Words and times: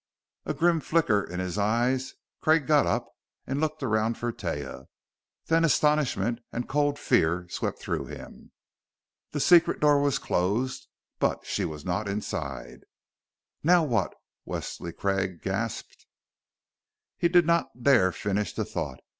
A 0.47 0.55
grim 0.55 0.79
flicker 0.79 1.23
in 1.23 1.39
his 1.39 1.59
eyes, 1.59 2.15
Craig 2.41 2.65
got 2.65 2.87
up 2.87 3.07
and 3.45 3.61
looked 3.61 3.83
around 3.83 4.17
for 4.17 4.33
Taia. 4.33 4.85
Then 5.45 5.63
astonishment 5.63 6.39
and 6.51 6.67
cold 6.67 6.97
fear 6.97 7.47
swept 7.49 7.77
through 7.77 8.05
him. 8.07 8.51
The 9.29 9.39
secret 9.39 9.79
door 9.79 10.01
was 10.01 10.17
closed 10.17 10.87
but 11.19 11.45
she 11.45 11.65
was 11.65 11.85
not 11.85 12.07
inside! 12.07 12.79
"Now 13.61 13.83
what" 13.83 14.15
Wesley 14.43 14.91
Craig 14.91 15.39
gasped. 15.43 16.07
He 17.15 17.27
did 17.27 17.45
not 17.45 17.83
dare 17.83 18.11
finish 18.11 18.55
the 18.55 18.65
thought. 18.65 19.01